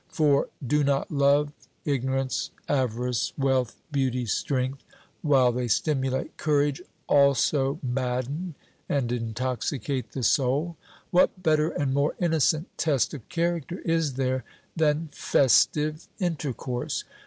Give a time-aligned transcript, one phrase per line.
[0.09, 1.51] For do not love,
[1.85, 4.83] ignorance, avarice, wealth, beauty, strength,
[5.21, 8.55] while they stimulate courage, also madden
[8.89, 10.75] and intoxicate the soul?
[11.11, 14.43] What better and more innocent test of character is there
[14.75, 17.03] than festive intercourse?